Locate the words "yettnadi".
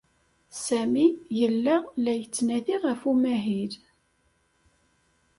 2.19-2.75